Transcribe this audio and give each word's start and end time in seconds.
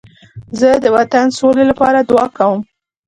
زه 0.59 0.69
د 0.83 0.85
وطن 0.95 1.25
د 1.31 1.35
سولې 1.39 1.63
لپاره 1.71 1.99
دعا 2.09 2.27
کوم. 2.37 2.59